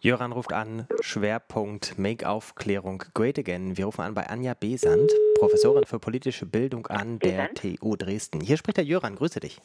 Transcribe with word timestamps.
Jöran 0.00 0.30
ruft 0.30 0.52
an, 0.52 0.86
Schwerpunkt 1.00 1.98
Make-Aufklärung 1.98 3.02
Great 3.14 3.36
Again. 3.36 3.76
Wir 3.76 3.86
rufen 3.86 4.02
an 4.02 4.14
bei 4.14 4.28
Anja 4.28 4.54
Besand, 4.54 5.10
Professorin 5.40 5.86
für 5.86 5.98
politische 5.98 6.46
Bildung 6.46 6.86
an 6.86 7.18
der 7.18 7.52
TU 7.52 7.96
Dresden. 7.96 8.40
Hier 8.40 8.56
spricht 8.58 8.76
der 8.76 8.84
Jöran, 8.84 9.16
grüße 9.16 9.40
dich. 9.40 9.60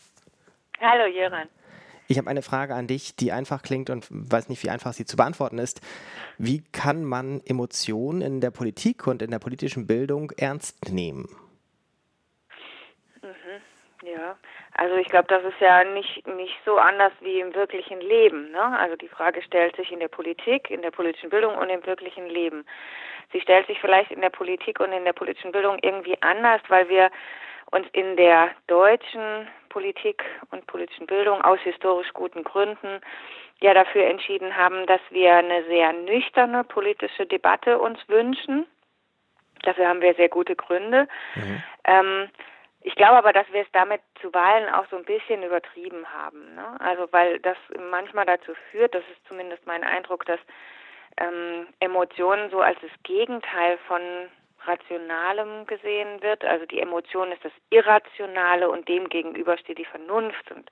Hallo 0.80 1.06
Jöran. 1.06 1.50
Ich 2.08 2.18
habe 2.18 2.32
eine 2.32 2.42
Frage 2.42 2.74
an 2.74 2.88
dich, 2.88 3.16
die 3.16 3.32
einfach 3.32 3.62
klingt 3.62 3.92
und 3.92 4.08
weiß 4.10 4.50
nicht, 4.50 4.64
wie 4.64 4.72
einfach 4.72 4.94
sie 4.94 5.06
zu 5.06 5.18
beantworten 5.18 5.60
ist. 5.60 5.82
Wie 6.40 6.64
kann 6.64 7.06
man 7.06 7.40
Emotionen 7.46 8.22
in 8.22 8.42
der 8.42 8.50
Politik 8.50 9.06
und 9.06 9.22
in 9.22 9.30
der 9.30 9.40
politischen 9.40 9.86
Bildung 9.86 10.32
ernst 10.32 10.90
nehmen? 10.92 11.28
Ja, 14.04 14.36
also 14.76 14.96
ich 14.96 15.08
glaube, 15.08 15.28
das 15.28 15.44
ist 15.44 15.60
ja 15.60 15.84
nicht, 15.84 16.26
nicht 16.28 16.58
so 16.66 16.78
anders 16.78 17.14
wie 17.22 17.40
im 17.40 17.54
wirklichen 17.54 18.02
Leben. 18.02 18.52
Ne? 18.52 18.80
Also 18.80 18.96
die 18.96 19.08
Frage 19.08 19.42
stellt 19.42 19.76
sich 19.76 19.92
in 19.92 20.00
der 20.00 20.08
Politik, 20.08 20.72
in 20.72 20.82
der 20.82 20.92
politischen 20.92 21.30
Bildung 21.30 21.56
und 21.56 21.70
im 21.70 21.86
wirklichen 21.86 22.28
Leben. 22.28 22.66
Sie 23.32 23.42
stellt 23.42 23.68
sich 23.68 23.80
vielleicht 23.80 24.12
in 24.12 24.22
der 24.22 24.30
Politik 24.30 24.80
und 24.80 24.92
in 24.92 25.06
der 25.06 25.14
politischen 25.14 25.52
Bildung 25.52 25.78
irgendwie 25.82 26.20
anders, 26.22 26.62
weil 26.70 26.90
wir 26.90 27.12
uns 27.72 27.88
in 27.94 28.18
der 28.18 28.52
deutschen 28.68 29.48
Politik 29.70 30.24
und 30.52 30.66
politischen 30.68 31.08
Bildung 31.08 31.42
aus 31.42 31.60
historisch 31.62 32.12
guten 32.14 32.44
Gründen 32.44 33.02
ja 33.62 33.74
dafür 33.74 34.06
entschieden 34.06 34.56
haben, 34.56 34.86
dass 34.88 35.02
wir 35.10 35.36
eine 35.36 35.64
sehr 35.66 35.94
nüchterne 35.94 36.64
politische 36.64 37.26
Debatte 37.26 37.80
uns 37.80 38.00
wünschen. 38.08 38.66
Dafür 39.64 39.88
haben 39.88 40.02
wir 40.02 40.14
sehr 40.16 40.30
gute 40.30 40.56
Gründe. 40.56 41.08
Mhm. 41.36 41.64
Ähm, 41.86 42.30
ich 42.84 42.96
glaube 42.96 43.18
aber, 43.18 43.34
dass 43.34 43.52
wir 43.52 43.62
es 43.62 43.72
damit 43.72 44.02
zuweilen 44.22 44.70
auch 44.74 44.86
so 44.90 44.98
ein 44.98 45.06
bisschen 45.06 45.42
übertrieben 45.44 46.06
haben. 46.14 46.56
Ne? 46.56 46.80
Also 46.80 47.08
weil 47.12 47.40
das 47.40 47.58
manchmal 47.90 48.26
dazu 48.26 48.54
führt, 48.72 48.94
das 48.94 49.04
ist 49.12 49.26
zumindest 49.28 49.66
mein 49.66 49.84
Eindruck, 49.84 50.26
dass 50.26 50.40
ähm, 51.18 51.68
Emotionen 51.80 52.50
so 52.50 52.62
als 52.62 52.78
das 52.82 52.92
Gegenteil 53.04 53.78
von 53.88 54.02
Rationalem 54.68 55.66
gesehen 55.66 56.22
wird. 56.22 56.44
Also 56.44 56.66
die 56.66 56.80
Emotion 56.80 57.32
ist 57.32 57.44
das 57.44 57.52
Irrationale 57.70 58.70
und 58.70 58.88
dem 58.88 59.10
gegenüber 59.10 59.58
steht 59.58 59.78
die 59.78 59.86
Vernunft. 59.86 60.52
Und 60.52 60.70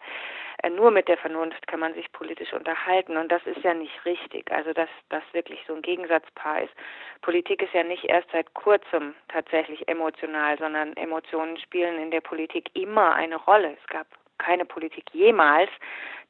äh, 0.64 0.70
nur 0.70 0.92
mit 0.92 1.08
der 1.08 1.18
Vernunft 1.18 1.68
kann 1.68 1.80
man 1.80 1.94
sich 1.94 2.12
politisch 2.12 2.54
unterhalten. 2.54 3.18
Und 3.18 3.32
das 3.32 3.46
ist 3.46 3.64
ja 3.64 3.74
nicht 3.74 4.06
richtig. 4.06 4.52
Also 4.52 4.74
dass 4.74 4.90
das 5.10 5.24
wirklich 5.34 5.60
so 5.68 5.74
ein 5.74 5.82
Gegensatzpaar 5.82 6.64
ist. 6.64 6.74
Politik 7.22 7.62
ist 7.62 7.74
ja 7.74 7.84
nicht 7.84 8.06
erst 8.06 8.30
seit 8.32 8.54
kurzem 8.54 9.16
tatsächlich 9.28 9.88
emotional, 9.88 10.58
sondern 10.58 10.96
Emotionen 10.98 11.58
spielen 11.58 12.00
in 12.00 12.12
der 12.12 12.22
Politik 12.22 12.70
immer 12.74 13.14
eine 13.16 13.36
Rolle. 13.36 13.78
Es 13.80 13.88
gab 13.88 14.08
keine 14.42 14.66
Politik 14.66 15.06
jemals, 15.14 15.70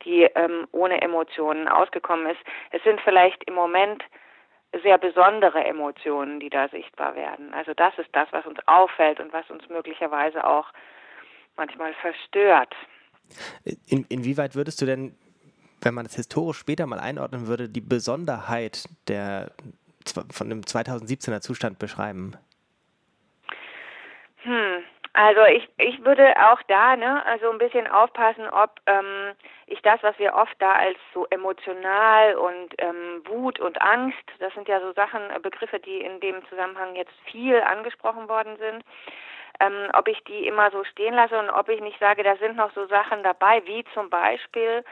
die 0.03 0.23
ähm, 0.35 0.67
ohne 0.71 1.01
Emotionen 1.01 1.67
ausgekommen 1.67 2.27
ist. 2.27 2.39
Es 2.71 2.83
sind 2.83 2.99
vielleicht 3.01 3.43
im 3.45 3.53
Moment 3.53 4.03
sehr 4.83 4.97
besondere 4.97 5.63
Emotionen, 5.65 6.39
die 6.39 6.49
da 6.49 6.69
sichtbar 6.69 7.15
werden. 7.15 7.53
Also 7.53 7.73
das 7.73 7.97
ist 7.97 8.09
das, 8.13 8.27
was 8.31 8.45
uns 8.45 8.59
auffällt 8.67 9.19
und 9.19 9.33
was 9.33 9.49
uns 9.49 9.67
möglicherweise 9.69 10.45
auch 10.45 10.67
manchmal 11.57 11.93
verstört. 11.95 12.73
In, 13.85 14.05
inwieweit 14.09 14.55
würdest 14.55 14.81
du 14.81 14.85
denn, 14.85 15.15
wenn 15.81 15.93
man 15.93 16.05
es 16.05 16.15
historisch 16.15 16.57
später 16.57 16.85
mal 16.85 16.99
einordnen 16.99 17.47
würde, 17.47 17.69
die 17.69 17.81
Besonderheit 17.81 18.85
der, 19.07 19.51
von 20.31 20.49
dem 20.49 20.61
2017er 20.61 21.41
Zustand 21.41 21.79
beschreiben? 21.79 22.35
Hm, 24.43 24.80
also 25.13 25.43
ich, 25.45 25.67
ich 25.77 26.05
würde 26.05 26.33
auch 26.37 26.61
da 26.67 26.95
ne, 26.95 27.25
also 27.25 27.49
ein 27.51 27.57
bisschen 27.57 27.87
aufpassen, 27.87 28.47
ob 28.49 28.79
ähm, 28.85 29.33
ich 29.67 29.81
das, 29.81 30.01
was 30.03 30.17
wir 30.19 30.33
oft 30.33 30.55
da 30.59 30.71
als 30.71 30.97
so 31.13 31.27
emotional 31.29 32.35
und 32.35 32.73
ähm, 32.77 33.21
Wut 33.25 33.59
und 33.59 33.81
Angst, 33.81 34.23
das 34.39 34.53
sind 34.53 34.69
ja 34.69 34.79
so 34.79 34.93
Sachen, 34.93 35.21
äh, 35.29 35.39
Begriffe, 35.39 35.79
die 35.79 35.99
in 35.99 36.21
dem 36.21 36.45
Zusammenhang 36.47 36.95
jetzt 36.95 37.13
viel 37.25 37.59
angesprochen 37.61 38.29
worden 38.29 38.55
sind, 38.57 38.85
ähm, 39.59 39.89
ob 39.93 40.07
ich 40.07 40.23
die 40.23 40.47
immer 40.47 40.71
so 40.71 40.83
stehen 40.85 41.13
lasse 41.13 41.37
und 41.37 41.49
ob 41.49 41.67
ich 41.67 41.81
nicht 41.81 41.99
sage, 41.99 42.23
da 42.23 42.37
sind 42.37 42.55
noch 42.55 42.73
so 42.73 42.87
Sachen 42.87 43.21
dabei, 43.21 43.61
wie 43.65 43.83
zum 43.93 44.09
Beispiel 44.09 44.83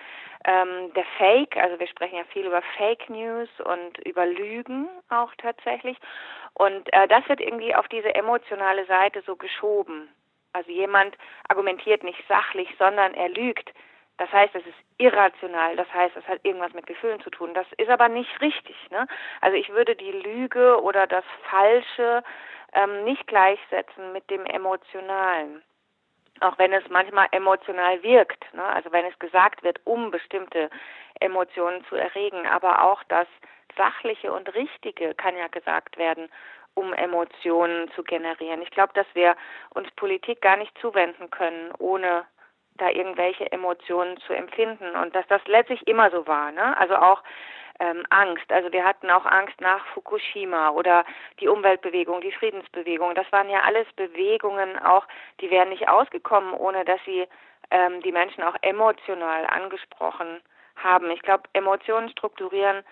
ähm, 0.46 0.94
der 0.96 1.06
Fake, 1.18 1.56
also 1.56 1.80
wir 1.80 1.88
sprechen 1.88 2.18
ja 2.18 2.24
viel 2.26 2.46
über 2.46 2.62
Fake 2.78 3.10
News 3.10 3.50
und 3.64 3.98
über 4.00 4.26
Lügen 4.26 4.90
auch 5.10 5.34
tatsächlich. 5.38 5.98
Und 6.54 6.92
äh, 6.94 7.08
das 7.08 7.28
wird 7.30 7.42
irgendwie 7.42 7.74
auf 7.74 7.88
diese 7.88 8.14
emotionale 8.16 8.86
Seite 8.86 9.22
so 9.26 9.36
geschoben. 9.36 10.10
Also 10.54 10.72
jemand 10.72 11.16
argumentiert 11.48 12.04
nicht 12.04 12.24
sachlich, 12.28 12.70
sondern 12.78 13.14
er 13.14 13.30
lügt. 13.30 13.72
Das 14.18 14.32
heißt, 14.34 14.54
es 14.54 14.66
ist 14.66 14.78
irrational. 14.98 15.76
Das 15.78 15.92
heißt, 15.94 16.16
es 16.18 16.28
hat 16.28 16.44
irgendwas 16.44 16.74
mit 16.74 16.86
Gefühlen 16.86 17.22
zu 17.22 17.30
tun. 17.30 17.54
Das 17.54 17.66
ist 17.78 17.90
aber 17.90 18.10
nicht 18.10 18.42
richtig. 18.42 18.76
Ne? 18.92 19.08
Also 19.42 19.56
ich 19.56 19.70
würde 19.70 19.96
die 19.96 20.12
Lüge 20.12 20.82
oder 20.82 21.08
das 21.08 21.24
Falsche 21.50 22.24
ähm, 22.74 23.06
nicht 23.06 23.26
gleichsetzen 23.28 24.12
mit 24.12 24.30
dem 24.30 24.46
Emotionalen. 24.46 25.64
Auch 26.42 26.58
wenn 26.58 26.74
es 26.74 26.84
manchmal 26.90 27.28
emotional 27.31 28.04
wirkt. 28.04 28.54
Ne? 28.54 28.64
Also 28.64 28.92
wenn 28.92 29.06
es 29.06 29.18
gesagt 29.20 29.64
wird, 29.64 29.80
um 29.86 30.12
bestimmte 30.12 30.70
Emotionen 31.22 31.86
zu 31.86 31.96
erregen. 31.96 32.46
Aber 32.46 32.84
auch 32.84 33.04
das 33.06 33.28
Sachliche 33.78 34.34
und 34.34 34.54
Richtige 34.54 35.14
kann 35.16 35.38
ja 35.38 35.48
gesagt 35.48 35.98
werden, 35.98 36.30
um 36.75 36.94
Emotionen 36.94 37.91
zu 37.91 38.03
generieren. 38.03 38.62
Ich 38.62 38.72
glaube, 38.72 38.94
dass 38.94 39.07
wir 39.13 39.35
uns 39.74 39.90
Politik 39.91 40.41
gar 40.41 40.57
nicht 40.57 40.78
zuwenden 40.80 41.30
können, 41.30 41.72
ohne 41.78 42.25
da 42.75 42.90
irgendwelche 42.90 43.52
Emotionen 43.52 44.18
zu 44.22 44.34
empfinden 44.34 44.96
und 44.96 45.13
dass 45.16 45.28
das 45.28 45.41
letztlich 45.46 45.85
immer 45.88 46.09
so 46.12 46.25
war. 46.28 46.52
Ne? 46.52 46.78
Also 46.78 46.96
auch 46.96 47.22
ähm, 47.80 48.03
Angst. 48.09 48.52
Also 48.52 48.72
wir 48.72 48.84
hatten 48.84 49.09
auch 49.09 49.25
Angst 49.25 49.59
nach 49.62 49.85
Fukushima 49.88 50.69
oder 50.69 51.06
die 51.40 51.47
Umweltbewegung, 51.47 52.22
die 52.22 52.31
Friedensbewegung. 52.31 53.16
Das 53.16 53.31
waren 53.31 53.50
ja 53.50 53.62
alles 53.62 53.88
Bewegungen 53.96 54.78
auch, 54.80 55.06
die 55.41 55.50
wären 55.50 55.69
nicht 55.69 55.88
ausgekommen, 55.88 56.53
ohne 56.53 56.86
dass 56.86 57.00
sie 57.06 57.28
ähm, 57.72 58.01
die 58.01 58.12
Menschen 58.12 58.44
auch 58.44 58.56
emotional 58.62 59.46
angesprochen 59.46 60.41
haben. 60.75 61.09
Ich 61.12 61.22
glaube, 61.22 61.44
Emotionen 61.53 62.09
strukturieren 62.09 62.84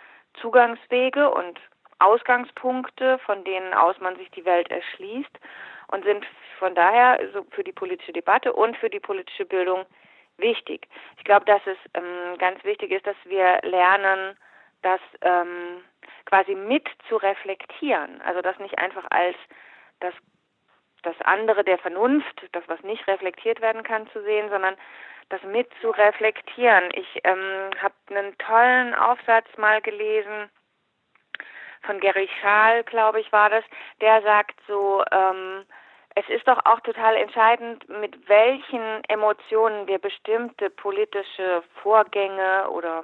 Zugangswege 0.41 1.29
und 1.29 1.59
Ausgangspunkte, 1.99 3.19
von 3.19 3.43
denen 3.43 3.73
aus 3.73 3.99
man 3.99 4.15
sich 4.17 4.29
die 4.31 4.45
Welt 4.45 4.69
erschließt 4.69 5.39
und 5.87 6.03
sind 6.03 6.25
von 6.59 6.75
daher 6.75 7.19
so 7.33 7.45
für 7.51 7.63
die 7.63 7.71
politische 7.71 8.13
Debatte 8.13 8.53
und 8.53 8.77
für 8.77 8.89
die 8.89 8.99
politische 8.99 9.45
Bildung 9.45 9.85
wichtig. 10.37 10.87
Ich 11.17 11.23
glaube, 11.23 11.45
dass 11.45 11.61
es 11.65 11.77
ähm, 11.93 12.37
ganz 12.37 12.63
wichtig 12.63 12.91
ist, 12.91 13.07
dass 13.07 13.15
wir 13.25 13.59
lernen, 13.63 14.37
das 14.81 14.99
ähm, 15.21 15.83
quasi 16.25 16.55
mit 16.55 16.87
zu 17.09 17.17
reflektieren. 17.17 18.21
Also 18.21 18.41
das 18.41 18.59
nicht 18.59 18.77
einfach 18.77 19.05
als 19.09 19.35
das, 19.99 20.13
das 21.03 21.15
andere 21.21 21.63
der 21.63 21.79
Vernunft, 21.79 22.47
das, 22.51 22.63
was 22.67 22.81
nicht 22.83 23.07
reflektiert 23.07 23.61
werden 23.61 23.83
kann, 23.83 24.07
zu 24.11 24.21
sehen, 24.21 24.49
sondern 24.49 24.75
das 25.29 25.41
mit 25.43 25.69
zu 25.81 25.89
reflektieren. 25.89 26.89
Ich 26.93 27.21
ähm, 27.23 27.71
habe 27.81 27.95
einen 28.09 28.37
tollen 28.37 28.93
Aufsatz 28.93 29.47
mal 29.57 29.81
gelesen 29.81 30.49
von 31.87 31.99
Gary 31.99 32.29
Schaal, 32.39 32.83
glaube 32.83 33.19
ich, 33.19 33.31
war 33.31 33.49
das, 33.49 33.63
der 34.01 34.21
sagt 34.21 34.59
so, 34.67 35.03
ähm, 35.11 35.65
es 36.13 36.27
ist 36.29 36.47
doch 36.47 36.59
auch 36.65 36.79
total 36.81 37.15
entscheidend, 37.15 37.87
mit 37.89 38.27
welchen 38.27 39.03
Emotionen 39.07 39.87
wir 39.87 39.99
bestimmte 39.99 40.69
politische 40.69 41.63
Vorgänge 41.81 42.69
oder 42.69 43.03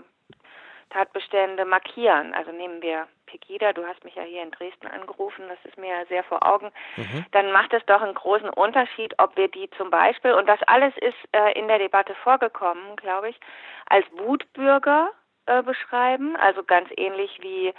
Tatbestände 0.89 1.65
markieren. 1.65 2.33
Also 2.33 2.51
nehmen 2.51 2.81
wir 2.81 3.07
Pegida, 3.25 3.73
du 3.73 3.85
hast 3.85 4.03
mich 4.03 4.15
ja 4.15 4.23
hier 4.23 4.43
in 4.43 4.51
Dresden 4.51 4.87
angerufen, 4.87 5.45
das 5.47 5.57
ist 5.63 5.77
mir 5.77 5.89
ja 5.89 6.05
sehr 6.05 6.23
vor 6.23 6.45
Augen, 6.45 6.71
mhm. 6.97 7.25
dann 7.31 7.51
macht 7.51 7.73
es 7.73 7.83
doch 7.85 8.01
einen 8.01 8.13
großen 8.13 8.49
Unterschied, 8.49 9.13
ob 9.17 9.35
wir 9.35 9.47
die 9.47 9.69
zum 9.71 9.89
Beispiel, 9.89 10.33
und 10.33 10.47
das 10.47 10.61
alles 10.63 10.93
ist 10.97 11.17
äh, 11.31 11.57
in 11.57 11.67
der 11.67 11.79
Debatte 11.79 12.13
vorgekommen, 12.23 12.95
glaube 12.95 13.29
ich, 13.29 13.39
als 13.87 14.05
Wutbürger 14.17 15.11
äh, 15.47 15.63
beschreiben, 15.63 16.35
also 16.35 16.63
ganz 16.63 16.89
ähnlich 16.95 17.39
wie 17.41 17.73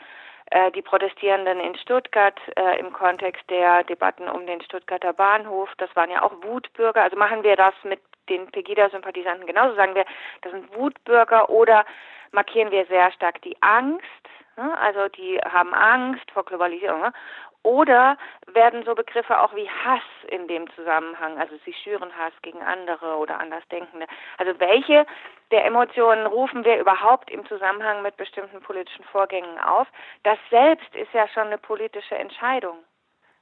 äh, 0.54 0.70
die 0.70 0.82
Protestierenden 0.82 1.58
in 1.58 1.76
Stuttgart 1.76 2.38
äh, 2.54 2.78
im 2.78 2.92
Kontext 2.92 3.42
der 3.50 3.82
Debatten 3.82 4.28
um 4.28 4.46
den 4.46 4.62
Stuttgarter 4.62 5.12
Bahnhof. 5.12 5.68
Das 5.78 5.94
waren 5.96 6.12
ja 6.12 6.22
auch 6.22 6.32
Wutbürger. 6.42 7.02
Also 7.02 7.16
machen 7.16 7.42
wir 7.42 7.56
das 7.56 7.74
mit 7.82 8.00
den 8.28 8.46
Pegida-Sympathisanten 8.52 9.46
genauso. 9.46 9.74
Sagen 9.74 9.96
wir, 9.96 10.04
das 10.42 10.52
sind 10.52 10.72
Wutbürger 10.76 11.50
oder 11.50 11.84
markieren 12.30 12.70
wir 12.70 12.86
sehr 12.86 13.10
stark 13.10 13.42
die 13.42 13.56
Angst. 13.62 14.04
Ne? 14.56 14.78
Also 14.78 15.08
die 15.08 15.40
haben 15.40 15.74
Angst 15.74 16.30
vor 16.30 16.44
Globalisierung. 16.44 17.00
Ne? 17.00 17.12
Oder 17.64 18.18
werden 18.52 18.84
so 18.84 18.94
Begriffe 18.94 19.40
auch 19.40 19.54
wie 19.54 19.68
Hass 19.68 20.02
in 20.28 20.46
dem 20.48 20.70
Zusammenhang, 20.74 21.38
also 21.38 21.56
sie 21.64 21.72
schüren 21.72 22.16
Hass 22.16 22.34
gegen 22.42 22.62
andere 22.62 23.16
oder 23.16 23.40
Andersdenkende. 23.40 24.06
Also 24.36 24.60
welche 24.60 25.06
der 25.50 25.64
Emotionen 25.64 26.26
rufen 26.26 26.64
wir 26.64 26.78
überhaupt 26.78 27.30
im 27.30 27.46
Zusammenhang 27.46 28.02
mit 28.02 28.18
bestimmten 28.18 28.60
politischen 28.60 29.04
Vorgängen 29.04 29.58
auf? 29.58 29.88
Das 30.24 30.38
selbst 30.50 30.94
ist 30.94 31.12
ja 31.14 31.26
schon 31.28 31.46
eine 31.46 31.56
politische 31.56 32.16
Entscheidung. 32.16 32.76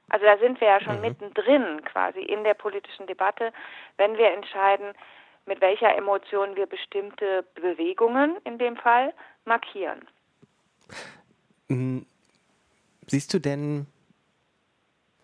Also 0.07 0.25
da 0.25 0.37
sind 0.37 0.61
wir 0.61 0.69
ja 0.69 0.79
schon 0.79 0.95
mhm. 0.95 1.01
mittendrin 1.01 1.83
quasi 1.83 2.21
in 2.21 2.45
der 2.45 2.53
politischen 2.53 3.07
Debatte, 3.07 3.51
wenn 3.97 4.17
wir 4.17 4.31
entscheiden, 4.31 4.93
mit 5.45 5.59
welcher 5.59 5.97
Emotion 5.97 6.55
wir 6.55 6.65
bestimmte 6.65 7.43
Bewegungen 7.55 8.37
in 8.45 8.57
dem 8.57 8.77
Fall 8.77 9.13
markieren. 9.43 10.07
Hm, 11.67 12.05
siehst 13.07 13.33
du 13.33 13.39
denn, 13.39 13.87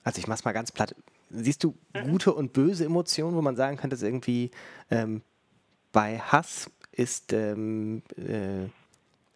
also 0.03 0.19
ich 0.19 0.27
mach's 0.27 0.45
mal 0.45 0.51
ganz 0.51 0.71
platt, 0.71 0.95
siehst 1.29 1.63
du 1.63 1.75
mhm. 1.93 2.11
gute 2.11 2.33
und 2.33 2.53
böse 2.53 2.85
Emotionen, 2.85 3.35
wo 3.35 3.41
man 3.41 3.55
sagen 3.55 3.77
könnte, 3.77 3.95
dass 3.95 4.03
irgendwie 4.03 4.51
ähm, 4.91 5.21
bei 5.91 6.19
Hass 6.19 6.71
ist, 6.91 7.33
ähm, 7.33 8.03
äh, 8.17 8.65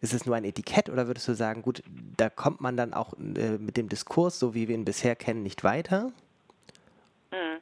ist 0.00 0.12
es 0.12 0.26
nur 0.26 0.36
ein 0.36 0.44
Etikett 0.44 0.90
oder 0.90 1.06
würdest 1.06 1.28
du 1.28 1.34
sagen, 1.34 1.62
gut, 1.62 1.82
da 2.16 2.28
kommt 2.28 2.60
man 2.60 2.76
dann 2.76 2.94
auch 2.94 3.14
äh, 3.14 3.58
mit 3.58 3.76
dem 3.76 3.88
Diskurs, 3.88 4.38
so 4.38 4.54
wie 4.54 4.68
wir 4.68 4.74
ihn 4.74 4.84
bisher 4.84 5.16
kennen, 5.16 5.42
nicht 5.42 5.64
weiter? 5.64 6.10
Mhm. 7.30 7.60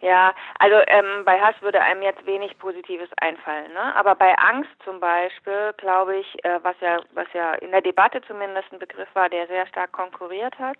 Ja, 0.00 0.32
also 0.60 0.76
ähm, 0.86 1.24
bei 1.24 1.40
Hass 1.40 1.60
würde 1.60 1.80
einem 1.80 2.02
jetzt 2.02 2.24
wenig 2.24 2.56
Positives 2.58 3.08
einfallen, 3.16 3.72
ne? 3.72 3.96
Aber 3.96 4.14
bei 4.14 4.32
Angst 4.38 4.70
zum 4.84 5.00
Beispiel, 5.00 5.74
glaube 5.76 6.18
ich, 6.18 6.44
äh, 6.44 6.60
was 6.62 6.76
ja, 6.80 7.00
was 7.14 7.26
ja 7.32 7.54
in 7.54 7.72
der 7.72 7.82
Debatte 7.82 8.22
zumindest 8.22 8.72
ein 8.72 8.78
Begriff 8.78 9.08
war, 9.14 9.28
der 9.28 9.48
sehr 9.48 9.66
stark 9.66 9.90
konkurriert 9.90 10.56
hat, 10.60 10.78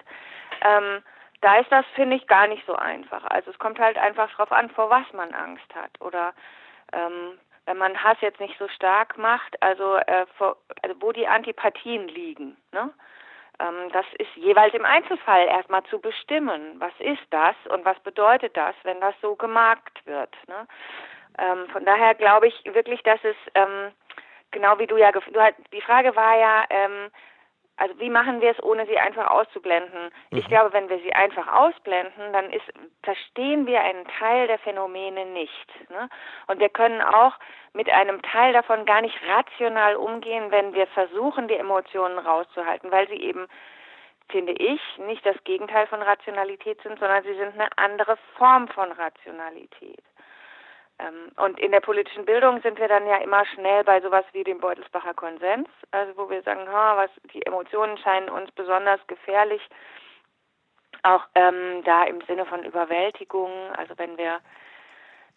ähm, 0.62 1.02
da 1.40 1.58
ist 1.58 1.70
das, 1.70 1.84
finde 1.94 2.16
ich, 2.16 2.26
gar 2.26 2.46
nicht 2.46 2.64
so 2.66 2.74
einfach. 2.74 3.24
Also 3.24 3.50
es 3.50 3.58
kommt 3.58 3.78
halt 3.78 3.96
einfach 3.96 4.30
darauf 4.30 4.52
an, 4.52 4.70
vor 4.70 4.90
was 4.90 5.10
man 5.12 5.32
Angst 5.34 5.74
hat. 5.74 5.90
Oder 6.00 6.34
ähm, 6.92 7.38
wenn 7.66 7.76
man 7.76 8.02
Hass 8.02 8.16
jetzt 8.20 8.40
nicht 8.40 8.58
so 8.58 8.66
stark 8.68 9.18
macht, 9.18 9.62
also, 9.62 9.96
äh, 9.96 10.26
vor, 10.36 10.56
also 10.82 10.96
wo 11.00 11.12
die 11.12 11.28
Antipathien 11.28 12.08
liegen. 12.08 12.56
Ne? 12.72 12.90
Ähm, 13.60 13.90
das 13.92 14.06
ist 14.18 14.34
jeweils 14.36 14.74
im 14.74 14.84
Einzelfall 14.84 15.46
erstmal 15.46 15.84
zu 15.84 16.00
bestimmen. 16.00 16.76
Was 16.78 16.92
ist 16.98 17.26
das 17.30 17.54
und 17.68 17.84
was 17.84 17.98
bedeutet 18.00 18.56
das, 18.56 18.74
wenn 18.84 19.00
das 19.00 19.14
so 19.20 19.36
gemarkt 19.36 20.04
wird? 20.06 20.34
Ne? 20.48 20.66
Ähm, 21.38 21.68
von 21.70 21.84
daher 21.84 22.14
glaube 22.14 22.48
ich 22.48 22.64
wirklich, 22.64 23.02
dass 23.02 23.22
es 23.22 23.36
ähm, 23.54 23.92
genau 24.50 24.78
wie 24.78 24.86
du 24.86 24.96
ja, 24.96 25.12
du, 25.12 25.20
die 25.72 25.82
Frage 25.82 26.16
war 26.16 26.38
ja, 26.38 26.64
ähm, 26.70 27.10
also 27.78 27.98
wie 28.00 28.10
machen 28.10 28.40
wir 28.40 28.50
es, 28.50 28.62
ohne 28.62 28.86
sie 28.86 28.98
einfach 28.98 29.30
auszublenden? 29.30 30.10
Mhm. 30.30 30.38
Ich 30.38 30.46
glaube, 30.48 30.72
wenn 30.72 30.88
wir 30.88 30.98
sie 30.98 31.12
einfach 31.12 31.46
ausblenden, 31.52 32.32
dann 32.32 32.50
ist, 32.50 32.64
verstehen 33.02 33.66
wir 33.66 33.80
einen 33.80 34.04
Teil 34.18 34.48
der 34.48 34.58
Phänomene 34.58 35.24
nicht. 35.26 35.90
Ne? 35.90 36.08
Und 36.48 36.58
wir 36.58 36.68
können 36.68 37.00
auch 37.00 37.34
mit 37.72 37.88
einem 37.88 38.20
Teil 38.22 38.52
davon 38.52 38.84
gar 38.84 39.00
nicht 39.00 39.16
rational 39.28 39.94
umgehen, 39.94 40.50
wenn 40.50 40.74
wir 40.74 40.88
versuchen, 40.88 41.46
die 41.46 41.54
Emotionen 41.54 42.18
rauszuhalten, 42.18 42.90
weil 42.90 43.08
sie 43.08 43.22
eben, 43.22 43.46
finde 44.28 44.52
ich, 44.52 44.80
nicht 44.98 45.24
das 45.24 45.36
Gegenteil 45.44 45.86
von 45.86 46.02
Rationalität 46.02 46.82
sind, 46.82 46.98
sondern 46.98 47.22
sie 47.22 47.34
sind 47.34 47.54
eine 47.54 47.68
andere 47.76 48.18
Form 48.36 48.66
von 48.68 48.90
Rationalität. 48.90 50.02
Ähm, 50.98 51.30
und 51.36 51.58
in 51.60 51.72
der 51.72 51.80
politischen 51.80 52.24
Bildung 52.24 52.60
sind 52.62 52.78
wir 52.78 52.88
dann 52.88 53.06
ja 53.06 53.18
immer 53.18 53.44
schnell 53.46 53.84
bei 53.84 54.00
sowas 54.00 54.24
wie 54.32 54.44
dem 54.44 54.58
Beutelsbacher 54.58 55.14
Konsens, 55.14 55.68
also 55.90 56.16
wo 56.16 56.30
wir 56.30 56.42
sagen, 56.42 56.68
ha, 56.68 56.96
was 56.96 57.10
die 57.32 57.44
Emotionen 57.46 57.98
scheinen 57.98 58.28
uns 58.28 58.50
besonders 58.52 59.00
gefährlich, 59.06 59.62
auch 61.02 61.24
ähm, 61.34 61.82
da 61.84 62.04
im 62.04 62.20
Sinne 62.22 62.44
von 62.44 62.64
Überwältigung, 62.64 63.50
also 63.76 63.94
wenn 63.96 64.16
wir 64.18 64.40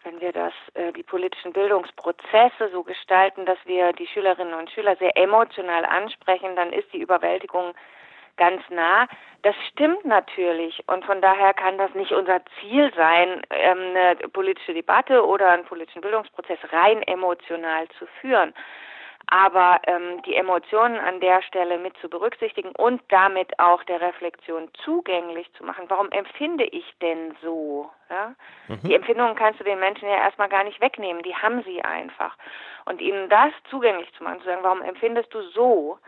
wenn 0.04 0.20
wir 0.20 0.32
das 0.32 0.52
äh, 0.74 0.92
die 0.92 1.04
politischen 1.04 1.52
Bildungsprozesse 1.52 2.70
so 2.72 2.82
gestalten, 2.82 3.46
dass 3.46 3.58
wir 3.66 3.92
die 3.92 4.08
Schülerinnen 4.08 4.54
und 4.54 4.68
Schüler 4.70 4.96
sehr 4.96 5.16
emotional 5.16 5.84
ansprechen, 5.84 6.56
dann 6.56 6.72
ist 6.72 6.92
die 6.92 7.00
Überwältigung 7.00 7.72
ganz 8.42 8.62
nah. 8.70 9.06
Das 9.42 9.54
stimmt 9.70 10.04
natürlich 10.04 10.82
und 10.88 11.04
von 11.04 11.20
daher 11.20 11.54
kann 11.54 11.78
das 11.78 11.94
nicht 11.94 12.12
unser 12.12 12.40
Ziel 12.58 12.92
sein, 12.96 13.42
ähm, 13.50 13.78
eine 13.94 14.16
politische 14.32 14.74
Debatte 14.74 15.24
oder 15.24 15.50
einen 15.50 15.64
politischen 15.64 16.00
Bildungsprozess 16.00 16.58
rein 16.72 17.02
emotional 17.02 17.86
zu 17.98 18.06
führen. 18.20 18.52
Aber 19.28 19.80
ähm, 19.86 20.20
die 20.26 20.34
Emotionen 20.34 20.98
an 20.98 21.20
der 21.20 21.42
Stelle 21.42 21.78
mit 21.78 21.96
zu 21.98 22.08
berücksichtigen 22.08 22.72
und 22.76 23.00
damit 23.08 23.56
auch 23.60 23.82
der 23.84 24.00
Reflexion 24.00 24.68
zugänglich 24.84 25.46
zu 25.54 25.64
machen. 25.64 25.84
Warum 25.88 26.10
empfinde 26.10 26.64
ich 26.64 26.84
denn 27.00 27.36
so? 27.40 27.90
Ja? 28.10 28.34
Mhm. 28.66 28.80
Die 28.88 28.94
Empfindungen 28.94 29.36
kannst 29.36 29.60
du 29.60 29.64
den 29.64 29.78
Menschen 29.78 30.08
ja 30.08 30.16
erstmal 30.16 30.48
gar 30.48 30.64
nicht 30.64 30.80
wegnehmen, 30.80 31.22
die 31.22 31.34
haben 31.34 31.62
sie 31.62 31.82
einfach. 31.82 32.36
Und 32.86 33.00
ihnen 33.00 33.28
das 33.28 33.52
zugänglich 33.70 34.12
zu 34.14 34.24
machen, 34.24 34.40
zu 34.40 34.46
sagen, 34.46 34.62
warum 34.62 34.82
empfindest 34.82 35.32
du 35.32 35.42
so? 35.42 35.98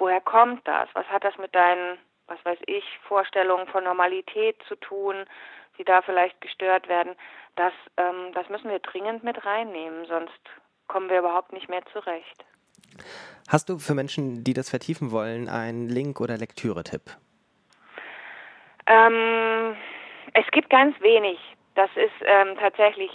Woher 0.00 0.20
kommt 0.20 0.66
das? 0.66 0.88
Was 0.94 1.06
hat 1.06 1.24
das 1.24 1.36
mit 1.38 1.54
deinen, 1.54 1.98
was 2.26 2.38
weiß 2.44 2.58
ich, 2.66 2.84
Vorstellungen 3.06 3.66
von 3.68 3.84
Normalität 3.84 4.56
zu 4.66 4.76
tun, 4.76 5.24
die 5.78 5.84
da 5.84 6.02
vielleicht 6.02 6.40
gestört 6.40 6.88
werden? 6.88 7.14
Das, 7.56 7.72
ähm, 7.96 8.32
das 8.34 8.48
müssen 8.48 8.70
wir 8.70 8.78
dringend 8.80 9.22
mit 9.22 9.44
reinnehmen, 9.44 10.06
sonst 10.06 10.40
kommen 10.88 11.08
wir 11.08 11.18
überhaupt 11.20 11.52
nicht 11.52 11.68
mehr 11.68 11.82
zurecht. 11.92 12.44
Hast 13.48 13.68
du 13.68 13.78
für 13.78 13.94
Menschen, 13.94 14.44
die 14.44 14.54
das 14.54 14.70
vertiefen 14.70 15.10
wollen, 15.12 15.48
einen 15.48 15.88
Link- 15.88 16.20
oder 16.20 16.36
Lektüre-Tipp? 16.36 17.02
Ähm, 18.86 19.76
es 20.34 20.46
gibt 20.52 20.70
ganz 20.70 21.00
wenig. 21.00 21.38
Das 21.74 21.90
ist 21.94 22.12
ähm, 22.24 22.56
tatsächlich 22.58 23.10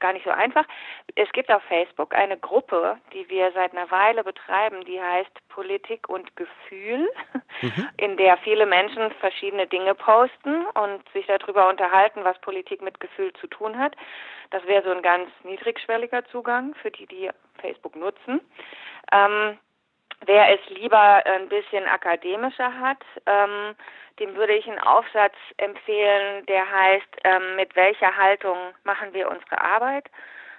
gar 0.00 0.12
nicht 0.12 0.24
so 0.24 0.30
einfach. 0.30 0.64
Es 1.14 1.30
gibt 1.32 1.50
auf 1.50 1.62
Facebook 1.64 2.14
eine 2.14 2.36
Gruppe, 2.36 2.98
die 3.12 3.28
wir 3.28 3.52
seit 3.52 3.72
einer 3.72 3.90
Weile 3.90 4.24
betreiben, 4.24 4.84
die 4.84 5.00
heißt 5.00 5.30
Politik 5.48 6.08
und 6.08 6.34
Gefühl, 6.36 7.08
mhm. 7.62 7.88
in 7.96 8.16
der 8.16 8.36
viele 8.38 8.66
Menschen 8.66 9.10
verschiedene 9.20 9.66
Dinge 9.66 9.94
posten 9.94 10.66
und 10.74 11.08
sich 11.12 11.26
darüber 11.26 11.68
unterhalten, 11.68 12.24
was 12.24 12.38
Politik 12.40 12.82
mit 12.82 13.00
Gefühl 13.00 13.32
zu 13.34 13.46
tun 13.46 13.78
hat. 13.78 13.96
Das 14.50 14.64
wäre 14.66 14.82
so 14.84 14.90
ein 14.90 15.02
ganz 15.02 15.30
niedrigschwelliger 15.44 16.24
Zugang 16.26 16.74
für 16.76 16.90
die, 16.90 17.06
die 17.06 17.30
Facebook 17.60 17.96
nutzen. 17.96 18.40
Ähm, 19.12 19.58
wer 20.26 20.54
es 20.54 20.60
lieber 20.70 21.24
ein 21.26 21.48
bisschen 21.48 21.86
akademischer 21.86 22.78
hat, 22.78 23.04
ähm, 23.26 23.74
dem 24.18 24.34
würde 24.34 24.54
ich 24.54 24.66
einen 24.68 24.78
Aufsatz 24.78 25.34
empfehlen, 25.56 26.44
der 26.46 26.70
heißt, 26.70 27.16
ähm, 27.24 27.56
mit 27.56 27.74
welcher 27.76 28.16
Haltung 28.16 28.56
machen 28.84 29.12
wir 29.12 29.30
unsere 29.30 29.60
Arbeit? 29.60 30.08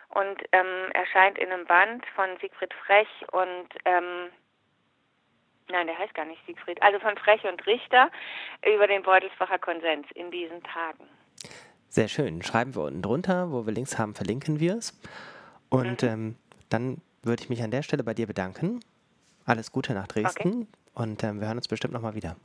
Und 0.10 0.42
ähm, 0.54 0.92
erscheint 0.94 1.38
in 1.38 1.52
einem 1.52 1.66
Band 1.66 2.04
von 2.16 2.30
Siegfried 2.42 2.74
Frech 2.86 3.08
und 3.32 3.68
ähm, 3.86 4.30
nein, 5.70 5.86
der 5.86 6.00
heißt 6.00 6.16
gar 6.16 6.26
nicht 6.26 6.44
Siegfried, 6.48 6.82
also 6.82 7.00
von 7.00 7.16
Frech 7.18 7.44
und 7.44 7.64
Richter 7.68 8.10
über 8.66 8.88
den 8.88 9.04
Beutelsbacher 9.04 9.60
Konsens 9.60 10.08
in 10.16 10.32
diesen 10.32 10.64
Tagen. 10.64 11.08
Sehr 11.90 12.08
schön. 12.08 12.42
Schreiben 12.42 12.76
wir 12.76 12.84
unten 12.84 13.04
drunter, 13.04 13.52
wo 13.52 13.66
wir 13.68 13.74
Links 13.74 14.00
haben, 14.00 14.16
verlinken 14.16 14.60
wir 14.60 14.76
es. 14.78 15.00
Und 15.70 16.02
mhm. 16.02 16.10
ähm, 16.10 16.36
dann 16.70 17.02
würde 17.22 17.44
ich 17.44 17.50
mich 17.50 17.62
an 17.62 17.72
der 17.72 17.84
Stelle 17.84 18.04
bei 18.04 18.14
dir 18.14 18.28
bedanken. 18.28 18.80
Alles 19.46 19.72
Gute 19.72 19.94
nach 19.94 20.08
Dresden 20.08 20.68
okay. 20.94 21.04
und 21.04 21.24
ähm, 21.24 21.40
wir 21.40 21.48
hören 21.48 21.58
uns 21.58 21.68
bestimmt 21.68 21.94
nochmal 21.94 22.16
wieder. 22.16 22.36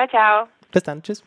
Ciao, 0.00 0.08
ciao. 0.08 0.48
Bis 0.72 0.82
dann. 0.82 1.02
Tschüss. 1.02 1.22